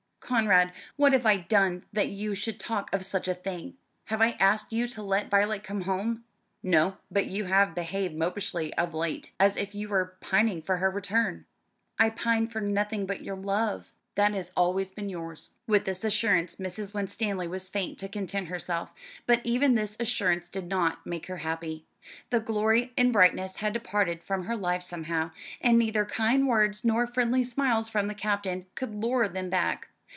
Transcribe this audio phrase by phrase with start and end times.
[0.23, 3.73] "Conrad, what have I done that you should talk of such a thing?
[4.05, 6.23] Have I asked you to let Violet come home?"
[6.63, 10.89] "No, but you have behaved mopishly of late, as if you were pining for her
[10.89, 11.45] return."
[11.99, 16.55] "I pine for nothing but your love." "That has always been yours." With this assurance
[16.55, 16.93] Mrs.
[16.93, 18.93] Winstanley was fain to content herself,
[19.27, 21.83] but even this assurance did not make her happy.
[22.29, 27.05] The glory and brightness had departed from her life somehow; and neither kind words nor
[27.05, 29.89] friendly smiles from the Captain could lure them back.